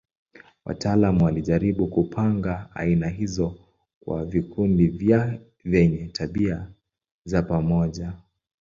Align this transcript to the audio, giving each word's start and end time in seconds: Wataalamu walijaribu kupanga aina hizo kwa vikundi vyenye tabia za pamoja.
Wataalamu 0.65 1.25
walijaribu 1.25 1.87
kupanga 1.87 2.69
aina 2.73 3.07
hizo 3.09 3.59
kwa 3.99 4.25
vikundi 4.25 4.87
vyenye 5.65 6.07
tabia 6.07 6.67
za 7.25 7.41
pamoja. 7.43 8.13